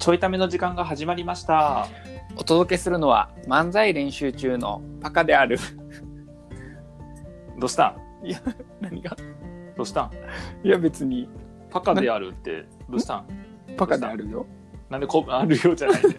[0.00, 1.86] ちょいための時間が始まりました。
[2.34, 5.58] お届けするのは漫才練習中のパカである。
[7.58, 7.94] どうした？
[8.22, 8.40] んいや、
[8.80, 9.14] 何が？
[9.76, 10.04] どうした？
[10.04, 10.10] ん
[10.64, 11.28] いや別に
[11.70, 13.16] パカであるって、どうした？
[13.16, 13.26] ん？
[13.76, 14.46] パカであるよ。
[14.88, 16.16] なんでこあるようじゃないね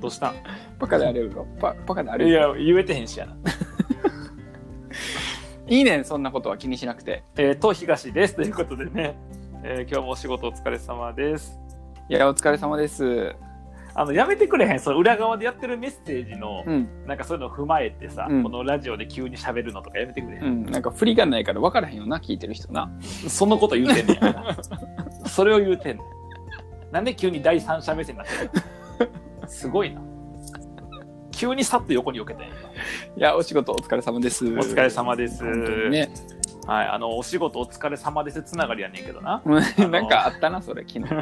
[0.00, 0.28] どうした？
[0.30, 0.34] ん
[0.78, 1.46] パカであるよ。
[1.60, 2.56] パパカであるいよ。
[2.56, 3.36] や、言えてへんしやな。
[5.66, 7.24] いいねん、そんなことは気にしなくて。
[7.36, 8.36] えー、と、東です。
[8.36, 9.18] ということでね、
[9.64, 11.58] えー今日もお仕事お疲れ様です。
[12.10, 13.36] いや、お疲れ様です。
[13.94, 20.42] あの、やめてくれへん、その裏側でやってるメッセージの、うん、なんかそういうのを踏まえてさ、うんこのラジオで急に喋るのとかやめてくれへん。
[20.42, 22.90] うん、なんか振りがないから分からへんよな、聞いてる人な。
[23.28, 24.56] そのこと言うてんねや。
[25.28, 26.92] それを言うてんねん。
[26.92, 28.50] なんで急に第三者目線になってる
[29.42, 29.48] の？
[29.48, 30.02] すごいな。
[31.30, 34.44] 急にさっと横に避けてんやいや、お仕事お疲れ様です。
[34.46, 36.10] お疲れ様です本当にね。
[36.66, 39.42] はい、あの、お仕事お疲れ様ですつながりやねんけどな。
[39.44, 41.14] うん なんかあったな、それ、昨日。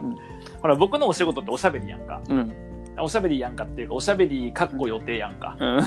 [0.62, 2.20] ほら、僕のお仕事っておしゃべりやんか。
[2.28, 2.52] うん。
[2.96, 5.56] おしゃべりやんかっていうか、おしゃべりかっこ予定やんか。
[5.58, 5.80] うん。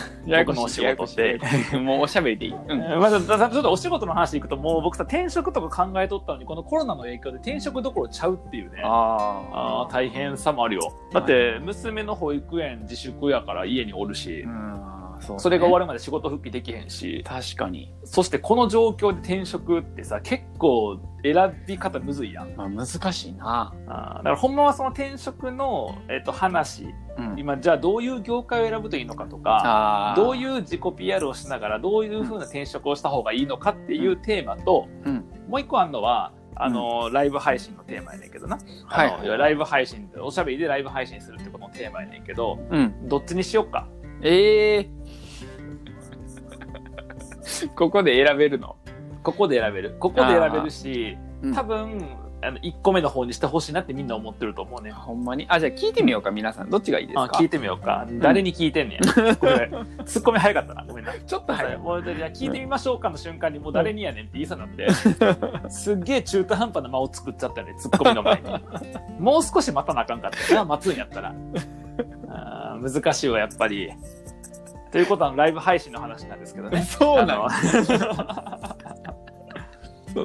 [0.45, 1.39] 僕のお仕事って
[1.79, 2.53] もうおしゃべりでいい。
[2.53, 2.99] うん。
[2.99, 8.81] まず、だだちょっとお仕事の話でいくと、もう僕さ、転職とか考えとったのに、このコロナの影響で転職どころちゃうっていうね。
[8.83, 10.93] ああー大変さもあるよ。
[11.13, 14.76] だって、娘の保育園自粛やから家におるしう、ん。
[15.21, 17.93] そうねそれが終わるまで仕事復帰できへんし、確かに。
[18.03, 22.55] そしてこの状況で転職ってさ、結構選び方むずいやん。
[22.55, 23.73] まあ、難しいな。
[23.87, 26.85] あーだからほんまはその転職の、えっと話、
[27.17, 27.35] うん。
[27.37, 35.25] 今じゃあどういう業界を選ぶといいのかとか、あどうういう自己 PR をしながらどういうふうな転職をした方がいいのかっていうテーマと、うん。
[35.49, 38.57] もう一個あるのは、あの、ライブ配信のテーマやねんけどな。
[38.85, 43.07] はいライブ配信、おしゃべりでライブ配信するってことのテーマやねんけど、うん。
[43.07, 43.87] どっちにしよっか？
[44.23, 44.89] ええ
[47.75, 48.75] ここで選べるの。
[49.23, 49.95] ここで選べる。
[49.99, 52.01] ここで選べるし、うん多分、
[52.41, 54.91] あの、1個目の方にしてほしいなってみんな思ってると思うね。
[54.91, 55.45] ほんまに？
[55.49, 56.69] あ、じゃあ聞いてみようか、皆さん。
[56.69, 57.23] どっちがいいですか？
[57.23, 58.07] あ聞いてみようか。
[58.13, 59.35] 誰に聞いてんねや。
[59.35, 59.69] これ、
[60.05, 60.83] ツッコミ早かったな。
[60.87, 61.13] ごめんな。
[61.13, 61.77] ちょっと早い。
[61.77, 68.41] もうじゃあ聞いてみましょうかの瞬間にもう誰にやねんって言いそうになって、 すっげえ中途半端な間を作っちゃったよね、ツッコミの前に。
[69.19, 71.33] もう少し待たなあかんかったな、待つんやったら。
[72.29, 73.91] あー難しいわ、やっぱり。
[74.91, 76.81] ということは、ライブ配信の話なんですけどね。
[76.87, 77.47] そうなの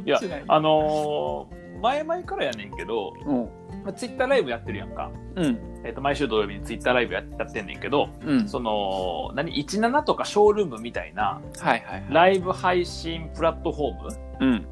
[0.05, 0.19] いや、
[0.49, 3.37] あのー前々からやねんけど、うん。
[3.83, 5.11] まあ、ツイッターライブやってるやんか。
[5.35, 5.59] うん。
[5.85, 8.49] えっ、と、毎週土曜日にツイッターライブややってんねんけど、うん。
[8.49, 12.07] その、何、17とかショールームみたいな、はいはいはい。
[12.09, 14.09] ライブ配信プラットフォーム
[14.41, 14.67] うん。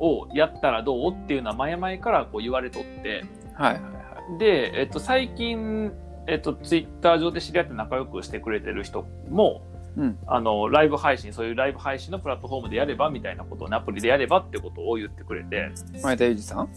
[0.00, 1.12] をやったらどう？
[1.12, 3.24] っていうのは前々からこう言われとって、
[3.54, 4.38] はいはいはい。
[4.38, 5.92] で、えっと、最近、
[6.28, 9.62] えっと、ツイッター上で知り合って仲良くしてくれてる人も、
[9.96, 10.18] うん。
[10.26, 15.70] あの、ライブ配信、そういうライブ配信のプラットフォームでやればみたいなことを、アプリでやればってことを言ってくれて、
[16.02, 16.68] 前田裕二さん？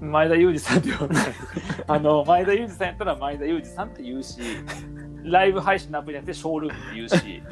[0.00, 1.24] 前田裕二さんではない。
[1.86, 4.40] あの、前田裕二さんやったら前田裕二さんって言うし、
[5.22, 7.42] ライブ配信のアプリやってショールームって言うし、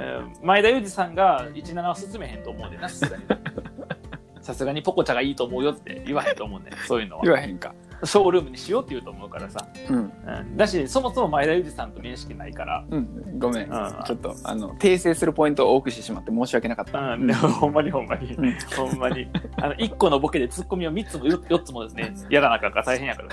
[0.00, 3.22] えー前田裕二さんが17は進めへんと思うねんな、さすがに。
[4.40, 7.32] さすがにポコチャがいいと思うよって言わへんと思うねん、そういうのは言。
[7.32, 7.74] わへんか。
[8.02, 9.66] ショールームにしようって言うと思うからさ。
[9.88, 9.96] うん。
[9.96, 13.38] うん、だし、そもそも前田裕二さんと面識ないから、うん。
[13.38, 13.64] ごめん。
[13.64, 16.98] うんちょっと、あの、訂正するポイントを多くしてしまって申し訳なかった。
[16.98, 19.28] うん、でもほんまにほんまに、うんほんまに。
[19.56, 23.28] あの、1個のボケでツッコミを3つも4つもですね、やらなあかんから大変やから。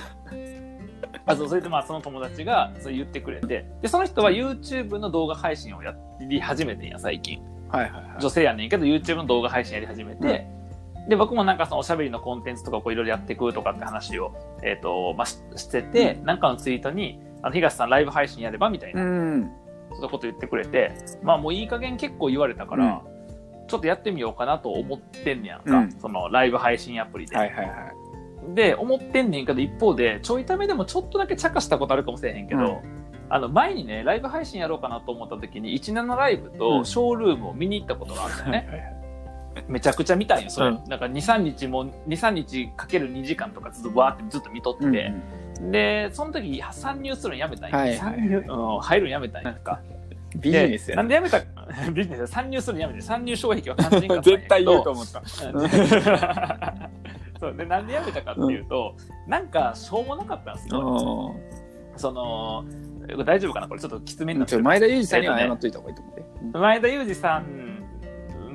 [1.25, 7.39] あそうそれでまあその友達がそう言ってくれてでその人は YouTube の動画配信をやり始めてんや最近
[7.71, 8.03] はいはいはい。
[8.19, 10.45] 女性やねんけど YouTube の動画配信やり始めて、
[11.07, 19.51] で僕もなんかそのおしゃべりのコンテンツとかをこういろいろやっていくとかって話を、えーとまあ、ししてて、なんかのツイートにあの東さんライブ配信やればみたいな、うん。
[19.91, 23.01] そういうこと言ってくれてまあもういい加減結構言われたから、
[23.67, 25.91] ちょっとやってみようかなと思ってんねやんか、うん。
[25.99, 27.35] そのライブ配信アプリで。
[27.35, 28.55] はいはいはい。
[28.55, 32.79] で思ってんねんけど一方でちょいためでもちょっとだけ茶化したことあるかもしれへんけど、うん。
[33.29, 36.57] あの前にねライブ配信やろうかなと思った時に17ライブうん。
[36.57, 39.00] とショールームを見に行ったことがあるんだよね、
[39.67, 40.83] めちゃくちゃ見たんよそれ、うん。
[40.87, 45.21] なんか23日も23日かける2時間とかずっとわーってずっと見とって、うん
[45.61, 47.97] でその時参入するのやめたんよ、はいはい。
[47.97, 49.79] 参入、うん、入るのやめたんやんか。
[50.37, 51.03] ビジネスやな。
[51.03, 51.39] んでやめた？
[51.93, 52.25] ビジネス。
[52.25, 53.01] 参入するのやめて。
[53.01, 55.21] 参入障壁は完全に絶対言うと思った。
[57.39, 57.55] そう。
[57.55, 58.95] でなんでやめたかっていうと、
[59.27, 61.35] なんかしょうもなかったんですよ。
[61.95, 62.65] うその
[63.23, 63.67] 大丈夫かな？
[63.67, 64.63] これちょっときつめになってる。
[64.63, 66.23] 前田裕二さんには謝っといた方がいいと思うで。
[66.57, 67.60] 前田裕二さん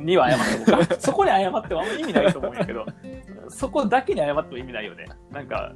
[0.07, 0.37] には謝
[0.83, 2.87] って そこに謝ってもあんま意味ないと思うんやけど
[3.49, 5.07] そこだけに謝っても意味ないよね。
[5.31, 5.73] なんか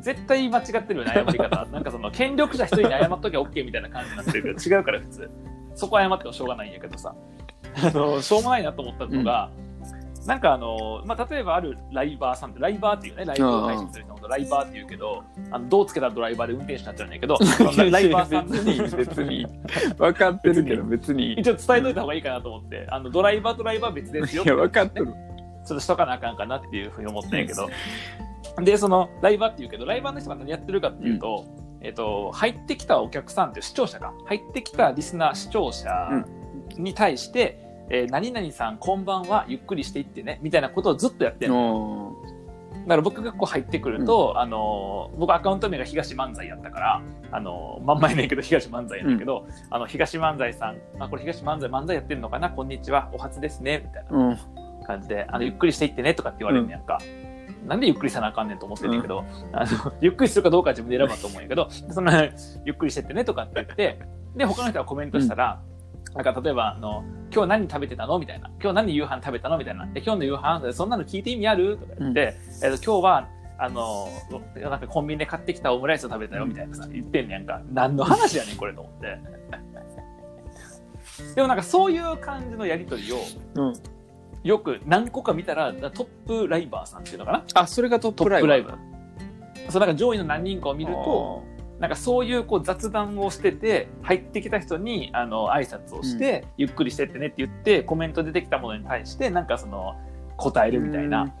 [0.00, 1.66] 絶対間違ってるよね謝り方。
[1.66, 5.30] なんかその権力者一人に謝っときゃ OK みたいな感じになってるけど違うから普通。
[5.74, 7.14] そこ謝ってもしょうがないんやけどさ。
[7.76, 9.50] あのしょうもないなと思ったのが、
[10.28, 17.38] なんかあの、まあ、例えばあるライバーさんって、ライバーっていうね、ライブを配信する人のことライバーって言うけど、あのどうつけたドライバーで運転手になっちゃうんだけど、
[17.90, 19.46] ライバーさん別に別に
[19.96, 21.32] 分かってるけど別に。
[21.32, 25.06] 一応伝えといた方がいいかなと思って、あのドライバーとライバー別ですよいや分かってる。
[25.06, 27.70] ちょっとしとかなあかんかなっていうふうに思ったんやけど、
[28.62, 31.46] で、そのライバーっていうけど、ライバーの人が何やってるかっていうと、
[31.80, 35.90] えっと、入ってきたお客さんっていう視聴者が、入ってきたリスナー、視聴者
[36.76, 47.02] に対して、えー何々さん、こんばんは、ゆっくりしていってね、みたいなことをずっとやってるだから僕がこう入ってくると、あの僕アカウント名が東漫才やったから、
[47.32, 52.48] あのまんまやねんけど東漫才やねんけど、あの東漫才さん、あこれ東漫才漫才やってるのかな？
[52.50, 53.82] こんにちはお初ですね。
[53.86, 54.38] みたいなうん。
[54.86, 56.98] 感じであのゆっくりしていってねとかって言われるんやんか、
[57.66, 62.10] なんでゆっくりさなあかんねんと思ってんねんけど、あのゆっくりするかどうかは自分で選ばんと思うんやけどその
[62.64, 63.98] ゆっくりしてってねとかって言って
[64.34, 65.60] で他の人がコメントしたら、
[66.14, 70.72] なんか例えばあの「今日何食べてたの?」みたいな「今日何夕飯食べたの?」みたいな「で今日の夕飯？
[70.72, 73.28] そんなの聞いて意味ある?」とか言って、えっと今日は
[73.60, 74.06] あの
[74.70, 77.60] なんかコンビニで買ってきたオムライスを食べたよみたいなさ言ってんねやんか。
[77.72, 79.18] 何の話やねんこれと思って。
[81.34, 83.16] でもなんかそういう感じのやり取りを
[83.54, 83.74] うん。
[84.44, 87.42] よく何個か見たらトップライバーさんっていうのかな？
[87.54, 89.70] あそれがトットプライブップライバー。
[89.70, 91.42] そうなんか上位の何人かを見ると
[91.80, 99.94] なんかそういうこう雑談をしてて入ってきた人にあの挨拶をして、ゆっくりしてってねって言ってコメント出てきたものに対してなんかその
[100.36, 101.32] 答えるみたいな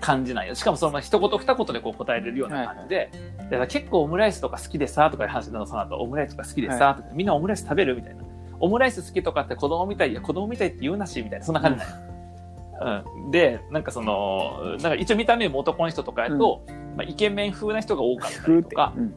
[0.00, 0.54] 感じなんよ。
[0.54, 8.24] しかもその一言二言でこう答えれるような感じで,、だから結構オムライスとか好きでさとかいう話なのその後オムライスとか好きでさ、はとかみんなオムライス食べるみたいな。
[8.60, 13.04] オムライス好きとかって子供みたいいや子供みたいって言うなしみたいなそんな感じなんよ。
[13.24, 16.64] うん、でなんかそのなんか一応見た目も男の人とかやと、
[16.96, 19.14] まあ、イケメン風な人が多かったりとか、うん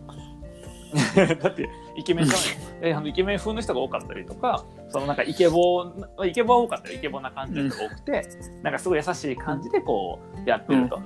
[1.42, 2.36] だってイケメンじゃ
[2.82, 8.28] ないの あのイケメン風の人が多かったりとかそのなんかイケボーイケボーは多かったりイケボーな感じの人が多くて、
[8.64, 11.00] なんかすごい優しい感じでこうやってると。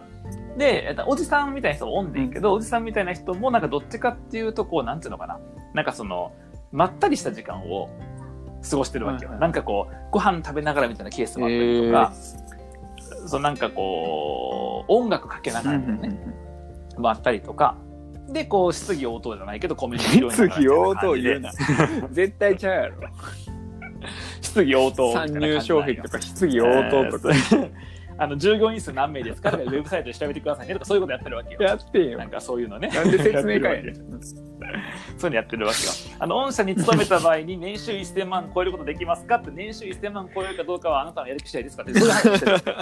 [0.58, 5.40] で、えっと、おじさんみたいな人もおんねんけど、おじさんみたいな人もなんかどっちかっていうとこうなんていうのかな。
[5.74, 6.32] なんかその
[6.72, 7.90] まったりした時間を
[8.70, 12.14] 過ごしてるわけよ、はいはいなんかこうご飯食べながらみたいなケースもあったりとか、
[13.28, 16.20] そうなんかこう音楽かけながらみたいなね、
[16.98, 17.78] もあったりとか、
[18.32, 21.52] で、こう、質疑応答じゃないけど、コメント質疑応答言うみな
[22.12, 24.08] 絶対ちゃうやろたいな感じで
[24.42, 27.72] 質疑応答参入障壁とか質疑応答とかえー
[28.18, 31.62] あの、従業員数何名ですかとか、ウェブサイトで調べてくださいねとか、そういうことやってるわけよ。
[31.62, 32.88] やってんよなんかそういうのね。
[32.90, 35.92] なんで説明会やねん そういうのやってるわけよ。
[36.20, 42.78] あの、御社に勤めた場合に年収1000万超えることできますかって、年収1000万超えるかどうかはあなたのやる気次第ですかって、そういう話してるわけよ。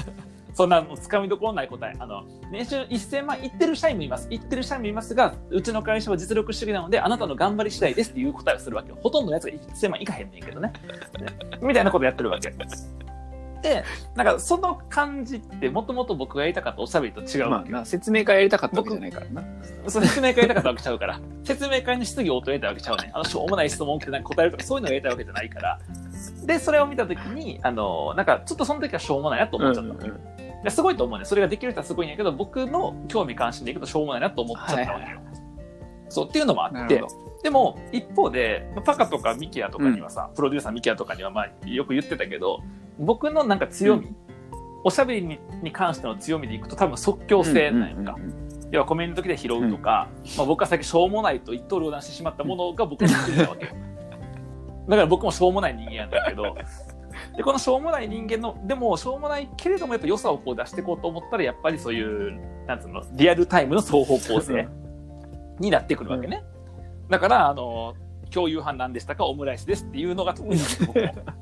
[0.54, 1.96] そんなつかみどころない答え。
[2.00, 4.28] あの、年収1000万いってる社員もいます。
[4.30, 8.98] いってる社員もいますが、うちの会社は実力主義なので、あなたの頑張り次第ですっていう答えをするわけよ。
[9.02, 10.74] ほとんどのやつが1000万いかへんねんけどね。
[11.20, 11.28] ね
[11.62, 12.52] みたいなことやってるわけ。
[13.62, 13.84] で、
[14.16, 17.78] なんかその感じってもともと僕がやりたかったおしゃべりと違うまあわけよ。
[17.78, 19.44] な説明会やりたかったわけじゃないからな
[19.88, 23.12] 説明会やりたかったわけちゃうから、説明会の質疑応答やりたいわけちゃうねん。
[23.16, 25.80] あの、しょうもない質問をってなんか答えるとか、そういうのをやりたいわけじゃないから。
[26.46, 29.98] で、それを見たときに、あの、なんか、ちょっとその時はしょうもないなと思っちゃったの。
[30.00, 30.12] で
[30.68, 31.26] すごいと思うね。
[31.26, 35.20] それができる人はすごいんやけど、僕の興味関心でいくとしょうもないなと思っちゃったわけよ。
[36.10, 37.02] そうっていうのもあって
[37.44, 42.62] でも、一方で、パカとかミキヤとかにはさ、プロデューサーミキヤとかには、まあ、よく言ってたけど、
[43.00, 44.16] 僕のなんか強み、う
[44.84, 48.16] おしゃべりにに関しての強みでいくと多分即興性なんやんか。
[48.72, 53.72] 要はコメント時で拾うとか、まあ、僕はさっきしょうもないと一刀両断してしまったものが僕の得意なわけよ。
[54.88, 56.56] だから僕もしょうもない人間やんだけど、
[57.38, 64.68] で、このしょうもない人間の、でもしょうもないけれどもやっぱ良さをこう出していこうと思ったら、やっぱりそういう、なんつうの、リアルタイムの双方向性
[65.60, 66.44] になってくるわけね。
[67.10, 67.96] だから、あの、
[68.34, 71.40] 今日夕飯何でしたかオムライスですっていうのが得意なわけ、僕も。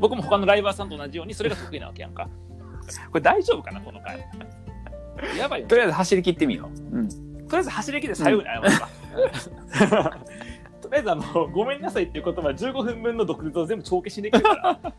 [0.00, 2.28] 僕も他のライバーさんと同じようにそれが得意なわけやんか。
[3.10, 4.18] これ大丈夫かなこの回。
[5.38, 8.88] やばいとりあえず走り切ってみよう、うん、とりあえず走り切って最後に謝るか。
[10.10, 10.18] と
[10.94, 14.78] りあえずあの、ごめんなさいっていう言葉は15分分の独立を全部帳消しにできるから。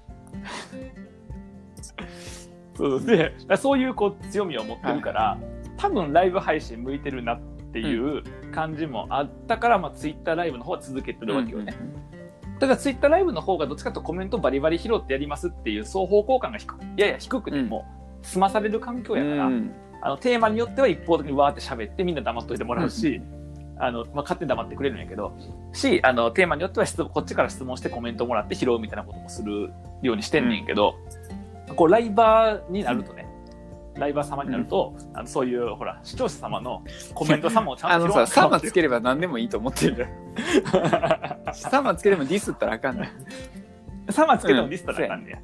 [2.76, 5.38] そうでそういうこう強みを持ってるから、
[5.78, 7.40] 多分ライブ配信向いてるなっ
[7.72, 8.22] ていう
[8.52, 11.74] 感じもあったから、まあ、ツイッターライブの方は続けてるわけよね。
[12.60, 17.86] ただツイッターライブの方がどっちかとコメントバリバリ拾ってやりますっていう双方向感が低くやや低くても
[18.22, 19.72] 済まされる環境やから、うん。
[20.02, 23.22] あのテーマによっては一方的にわーって喋ってみんな黙っといてもらうし、
[23.78, 25.34] あのまあ、勝手に黙ってくれるんやけど
[25.74, 30.96] しあのテーマによっては質問こっちから質問してコメントもらって拾うみたいなこともするようにしてんねんけど、
[31.76, 33.28] こうライバーになるとね
[33.98, 40.08] ライバー様になると、あのそういうほら視聴者様のコメント様をちゃあんと のさ、サマつけければ何でもいいと思ってる。
[41.54, 43.10] サマつけてもディスったらあかんね
[44.08, 44.12] ん。
[44.12, 45.40] サマつけてもディスったらあかんねや、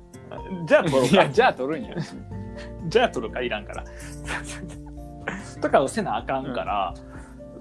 [0.65, 1.29] じゃあ撮ろうか。
[1.29, 1.95] じゃあ取るんや
[2.88, 3.83] じゃあ撮るか、いらんから。
[5.61, 6.93] とかをせなあかんから、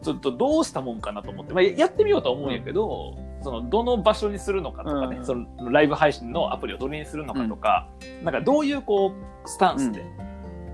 [0.02, 5.26] ちょっとどうしたもんかなと思って、まあ、やってみようとは思うんやけど、そのどの場所にするのかとかね、うん。
[5.26, 7.88] そのライブ配信のアプリをどれにするのかとか、
[8.22, 9.12] なんかどういうこ
[9.44, 10.04] うスタンスで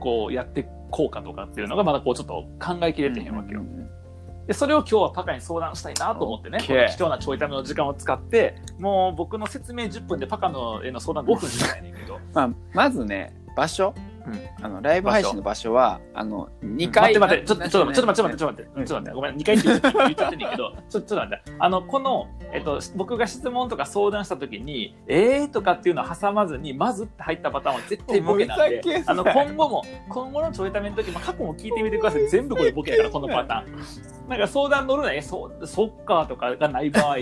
[0.01, 3.63] こうやっていこうかとかっていうのがまだこうちょっと考えきれてへんわけよ。
[4.47, 13.93] で、それを今日はパカに相談したいなと思ってね、OK この貴重なちょいための時間を使って、もう僕の説明10分でパカのへの相談5分しかないねんけど、 まあ、まずね場所、
[14.27, 14.65] うん。
[14.65, 25.51] あのライブ配信の場所はあの2待階って待って、ちょっと、ちょっと、ちょっと待って、ちょっと待って、ちょっっと待って、ちょっと待って、ごめん、2回って言っちゃってんけど、ちょっと待って、あの、この、えっと、僕が質問とか相談したときに、えー？
[25.51, 32.29] とかっていうのを挟まずに、まずって入ったパターンは絶対ボケなんであの、今後も、今後のちょいための時も過去も聞いてみてください。
[32.29, 34.29] 全部これボケやから、このパターン。
[34.29, 37.17] なんか相談乗るな、え、そ、そっかとかがない場合、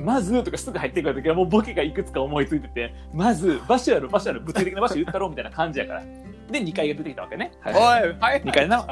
[0.00, 6.04] まずとかすぐ入ってくるときはもうボケがいくつか思いついてて、まず、場所やろ、場所やろ、物理的な場所言ったろみたいな感じやから。
[6.50, 7.52] で、2回が出てきたわけね。
[7.60, 7.74] はい。
[7.74, 8.42] おいはい。
[8.42, 8.86] 2階な。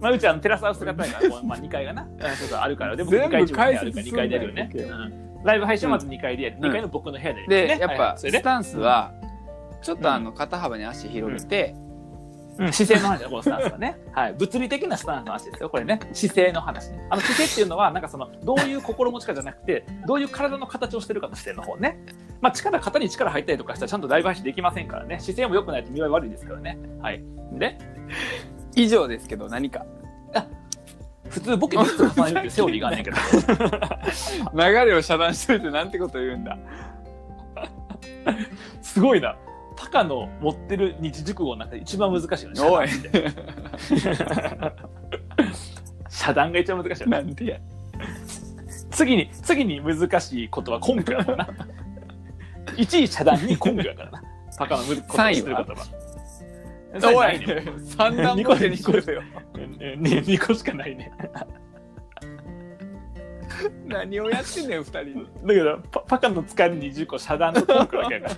[0.00, 4.70] まあ、うちはテラスハウス型やから、 まあ、2階がな、うんそうそうあるから、でも2全部階中にあるから2解説すんなよ階でやるよね。
[5.44, 6.56] ライブ配信はまず2階でやる。
[6.56, 9.12] 2階の僕の部屋でやる、ねでやっぱスタンスは
[9.82, 11.74] ちょっとあの肩幅に足広げて、
[12.58, 13.98] うん、姿勢の話だ、このスタンスはね。
[14.12, 14.34] はい。
[14.34, 16.00] 物理的なスタンスの話ですよ、これね。
[16.12, 17.06] 姿勢の話ね。
[17.10, 21.98] あの姿勢っていうのは、なんかその、どういう心持ちかじゃなくて、どういう体の形をしてるかの姿勢の方ね。
[22.40, 25.18] まあ、力、肩に力入ったりとかしたら、ちゃんとライブ配信できませんからね。
[25.20, 26.78] 姿勢も良くないと見栄え悪いですからね。
[27.00, 27.22] はい。
[27.52, 27.78] で、
[28.74, 29.84] 以上ですけど何か
[31.30, 33.16] 普通ボケ3つ重ねるっていうセオリーがあんねんけど。
[34.54, 36.56] 流れを遮断しといてなんてこと言うんだ
[38.82, 39.36] すごいな。
[39.78, 42.60] パカの持ってる日熟語の中で一番難しいよね。
[42.60, 42.88] おい
[46.10, 47.16] 遮断が一番難しいよね。
[47.18, 47.60] なんでや
[48.90, 51.48] 次に、次に難しいことは根拠やからな。
[52.76, 54.22] 1位遮断に根拠やからな。
[54.58, 55.74] パカのむことを知ってる言葉。
[57.16, 57.40] おない
[57.84, 59.22] 三段ボケにしろよ
[59.78, 61.12] ねね2個しかないね。
[63.86, 68.34] 何をやってんねん二人でだけど、パパカの使える20個遮断の根拠だけやから。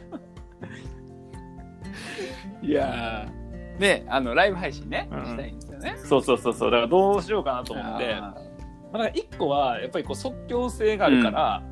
[2.63, 3.41] いやー。
[3.81, 5.25] ねあのライブ配信ね、うん。
[5.25, 5.97] したいんですよね。
[6.05, 6.71] そうそうそうそう。
[6.71, 8.15] だからどうしようかなと思って。
[8.15, 11.63] あまあ、だから1個はやっぱりこう即興性があるから、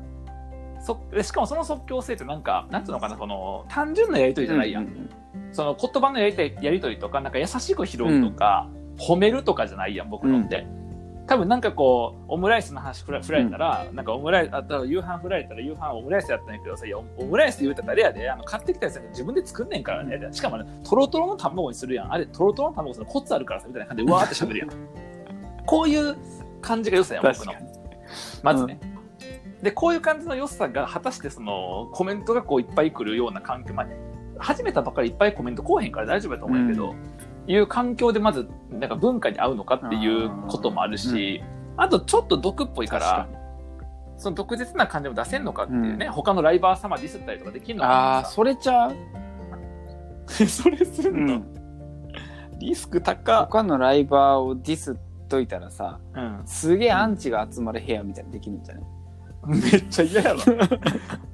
[0.81, 5.09] そでしかもその即興性ってなんかなんつうのかなこの単純なやり取りじゃないやん、うん
[5.51, 10.67] その言葉のやりたいやり取りとかなんか優しく拾うとか、褒めるとかじゃないやん僕のって、
[11.29, 22.11] 多分なんかこうオムライスの話振ら振られたら、なんかオムライスあと夕飯振られたら夕飯オムライスやったんやけどさいやオムライス言うたらあれやであの買ってきたやつや自分で作んねんからねしかもねトロトロの卵にするやん。
[22.11, 24.69] あれトロトロの卵するのコツあるからさみたいな感じでうわーって喋るやん。
[25.67, 26.17] こういう
[26.61, 27.53] 感じが良さやん僕の。
[28.41, 28.79] まずね。
[29.61, 33.87] で、こういう感じの良さが、果たしてその、コメントがこういっぱい来るような環境、まあ、
[34.39, 36.95] 始めたばっかりいっぱいコメント来おへんから大丈夫だと思うんやけど、
[37.49, 41.43] いう環境でまず、なんか文化に合うのかっていうこともあるし、
[41.77, 43.27] あとちょっと毒っぽいか確らか、
[44.17, 48.95] その毒舌な感じも出せんのかっていうね、他のライバー様ディスったりとかできるのあかなあそれちゃう、
[50.29, 51.41] それするの、
[52.59, 53.41] リスク高。
[53.41, 53.45] っ。
[53.47, 54.95] 他のライバーをディスっ
[55.27, 56.41] といたらさうん。
[56.45, 58.83] すげえアンチが集まる部屋みたいにできるんじゃない？
[59.47, 60.39] めっちゃ嫌やわ。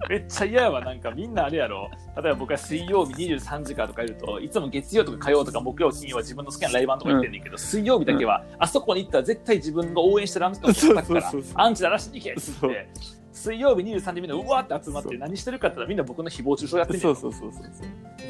[0.09, 0.81] めっちゃ嫌やわ。
[0.81, 1.89] なんかみんなあれやろ。
[2.15, 12.89] 例えば僕は水曜日23時からとかいると、いつも月曜とか火曜とか木曜、金曜は自分の好きなライバーとか行ってんねんけど、水曜日だけは、あそこに行ったら絶対自分が応援してるあの人が叩くからアンチ鳴らしに行けってそう言って、
[13.31, 17.01] 水曜日23時みんなうわーって集まって何してるかって言ったらみんな僕の誹謗中傷やってんねん。
[17.01, 17.63] そうそうそうそう。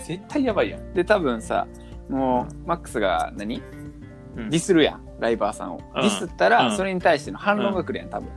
[0.05, 0.93] 絶対やばいやん。
[0.93, 1.67] で多分さ
[2.09, 3.61] もうマックスが何、
[4.37, 4.49] うん。
[4.49, 6.01] ディスるやんライバーさんを、うん。
[6.01, 6.77] ディスったら、うん。
[6.77, 8.29] それに対しての反論が来るやん多分、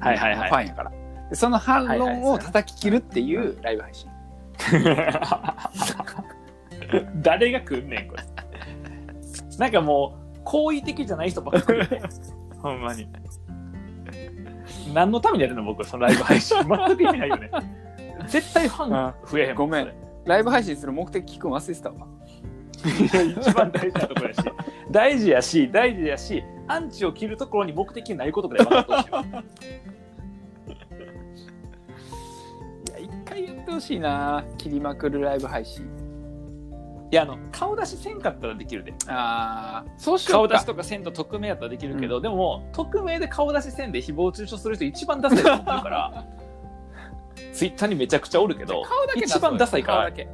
[0.00, 0.92] はいはいはいファンやから
[1.30, 4.08] でその反論を叩き切るっていうライブ配信、
[7.22, 8.22] 誰が来んねん、これ。
[9.58, 11.80] なんかもう、好意的じゃない人ばっかり。
[12.62, 13.08] ほんまに。
[14.94, 16.56] 何のためにやってんの僕、そのライブ配信。
[16.62, 17.50] 全く意味ないよね。
[18.26, 19.92] 絶対ファン増えへんもごめん
[20.24, 21.94] ライブ配信する目的聞くの忘れてたわ
[23.38, 24.40] 一番大事なところやし。
[24.90, 29.24] 大事やし、大事やし、アンチを切るところに目的ないことぐらい分かってほしいわ。
[32.88, 35.88] いや一回やってほしいな切りまくるライブ配信
[37.10, 38.92] いや、あの、顔出しせんかったらできるで。
[39.06, 46.24] ああそうしようか顔出しとかせんと匿名やったらできるけど、でも、匿名で顔出しせんで誹謗中傷する人一番ダサいと思ってるから、
[47.52, 48.82] ツイッターにめちゃくちゃおるけど、
[49.14, 50.28] 一番ダサいから顔だ、け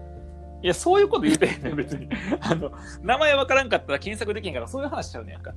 [0.62, 2.09] いや、そういうこと言うてへんねん、別に。
[2.41, 2.71] あの、
[3.03, 5.53] 名前わからんかったら検索できへんから、そういう話しちゃうねんやんか。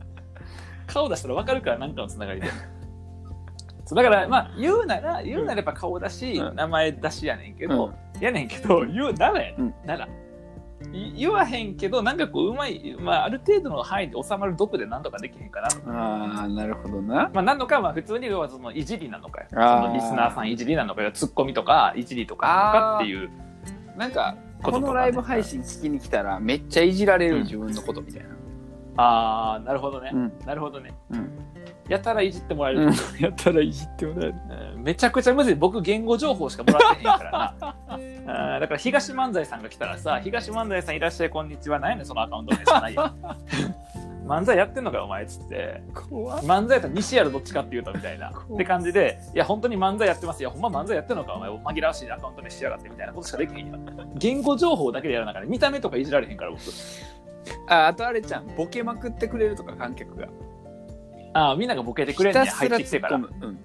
[0.88, 2.48] 顔出したらわかるから、なんかのつながりで。
[3.86, 6.56] そうだからまあ言うなら言うならやっぱ顔出し、うん。
[6.56, 8.22] 名前出しやねんけど、うん。
[8.22, 9.74] やねんけど言うならやねん、うん。
[9.86, 10.08] なら。
[10.92, 17.30] い言わへんけどなんかこううまい、まあ、ある程度の範囲で収まる毒でなんとかできへんかなああなるほどな。
[17.34, 19.48] まあ、なのか、まあ、普通に要はそのいじりなのかよ。
[19.52, 19.88] そあー。
[19.88, 23.30] のリスナーさんいじりなのかよ、ツッコミとかいじりとかなのかっていう。
[23.98, 24.82] なんかことかね。
[24.82, 28.30] ことのライブ配信聞きに来たらめっちゃいじられるうん自分のことみたいな
[28.98, 30.12] ああ、なるほどね。
[30.14, 30.94] うんなるほどね。
[31.12, 31.30] うん、
[31.90, 34.36] やたらいじってもらえる、うん、やったらいじってもらえる
[34.76, 35.56] うんめちゃくちゃむずい。
[35.56, 37.56] 僕、言語情報しかもらってへんからな。
[37.60, 41.80] あ ーだから、東漫才さんが来たらさ、東漫才さんいらっしゃい、こんにちは。
[41.80, 43.12] 何やねん、そのアカウント名じゃないよ。
[44.26, 45.84] 漫才やってんのかよ、お前っつって。
[45.94, 48.30] 怖漫才やったら西やるどっちかって言うとみたいな。
[48.30, 50.50] って感じで、いや、本当に漫才やってますよ。
[50.50, 54.12] ほんま漫才やってんのか、お前、紛らわしいアカウントにしやがってみたいなことしかできへんやん。
[54.16, 56.62] 言語情報だけでやらなから、見た目とかいじられへんから、僕。
[57.68, 60.28] ああとあれちゃんボケまくってくれるとか観客が
[61.36, 63.18] ああ、みんながボケてくれんねん入ってきてから。
[63.18, 63.60] うん、うん。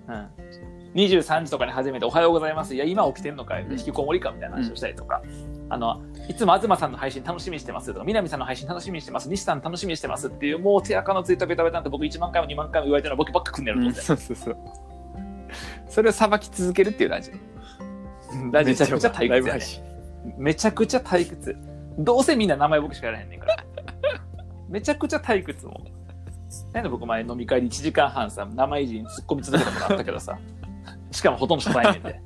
[0.95, 2.75] 23時とかに始めて、おはようございます。
[2.75, 3.67] いや、今起きてんのかよ。
[3.71, 5.23] 引きこもりかみたいな話をしたりとか。
[5.69, 14.01] あの、いつも東さんの配信楽しみにしてますとか、南さんの配信楽しみにしてます、西さん楽しみにしてますっていう、もう手垢のついたベタベタなんて僕1万回も2万回も言われてるのボケばっかくんねやろと思って。
[14.01, 14.57] そうそうそう
[15.89, 20.35] それをさばき続けるっていうラジオラジオめちゃくちゃ退屈やね。
[20.39, 21.57] めちゃくちゃ退屈。
[21.99, 23.65] どうせみんな名前僕しかやらへんねんから。
[24.71, 25.85] めちゃくちゃ退屈もん。
[26.73, 30.39] なんで僕前飲み会で1時間半さ、名前いじりに突っ込み続けたことあったけどさ。
[31.11, 32.21] しかもほとんど初対面で。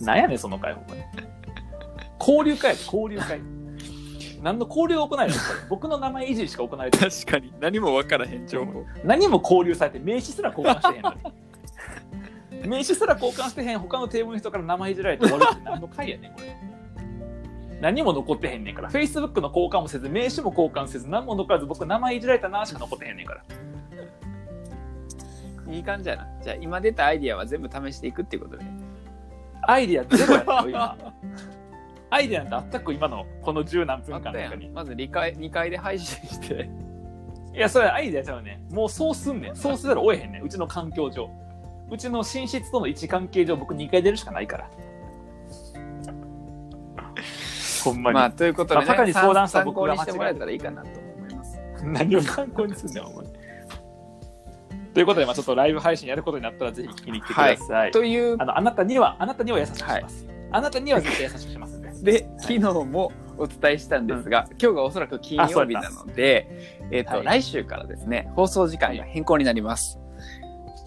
[0.00, 1.02] なんやねん、その会、ほんまに。
[2.18, 3.40] 交流会交流会。
[4.42, 7.10] 何の交流が行われてる僕の名前いじりしか行われてない。
[7.10, 11.14] 確かに何も分からへん情報何も交流されて名刺すら交換してへんの
[12.62, 12.68] に。
[12.68, 16.67] 名刺すら交換してへん他のテーブルの人から名前いじられて終わるって何の会やねんこれ。
[17.80, 18.90] 何も残ってへんねんから。
[18.90, 23.42] Facebook の交換もせず、名刺も交換せず、何も残らず、僕名前いじられたなしか残ってへんねんから。
[25.70, 28.64] いい感じやなじゃあ今出たアイディアは全部試していくっていうことで
[29.66, 30.96] アイディアゼロやったよ、今。
[32.10, 34.68] アイディアなんてあったっけ今のこの十何分間の中に。
[34.68, 36.70] んまず2回 ,2 回で配信して
[37.54, 38.74] いや、それアイディアちゃうねん。
[38.74, 39.56] もうそうすんねん。
[39.56, 40.42] そうせざるを得へんねん。
[40.42, 41.28] うちの環境上。
[41.90, 44.70] うちの寝室との位置関係上、僕2回出るしかないから。
[47.84, 48.14] ほんまに。
[48.14, 53.26] まあということで、ねまあパカに相談した僕が間違えてもらえたらいいかなと思います何を参考にすんねん、お前。
[54.94, 57.90] ということで、まあちょっとライブ配信やることになったら、ぜひ聞きに来てください。
[57.92, 60.26] というあのあなたには、あなたには優しくします。
[60.50, 61.88] あなたには絶対優しくしますんで。
[62.02, 69.98] で昨日もお伝えしたんですが、今日がおそらく金曜日なので、えっとはい来週からですね放送時間が変更になります、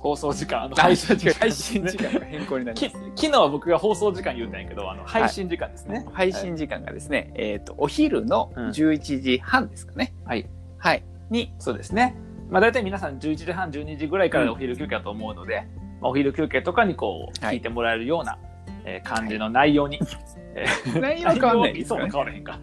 [0.01, 6.07] 放送時間、あの配配信時間配信時間、が変更になりきます昨日は僕が放送時間言うたんやけど、あの配信時間ですね。
[6.11, 10.49] 配信時間がですね、えっ、とお昼のうん11時半ですかね、はい。
[10.79, 12.15] はいにそうですね。
[12.49, 15.67] まあ大体皆さん11時半、12時ぐらいからお昼休憩だと思うので、
[16.01, 18.39] まあ、お昼休憩とかにこうはい聞いてもらえるような、
[18.85, 19.99] えー感じの内容に、
[20.55, 22.59] えー 内容変わんないいつもと変わらへんか。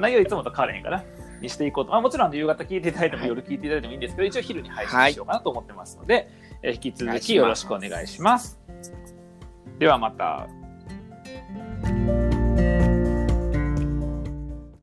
[0.00, 1.04] 内容いつもと変わらへんから。
[1.42, 1.90] にしていこうと。
[1.90, 8.58] まあ、もちろん夕方聞いていただいても、はい夜聞いていただいてもいいんですけど、一応昼に配信しようかなと思ってますので、えー引き続きよろしくお願いします。
[9.78, 10.46] ではまた。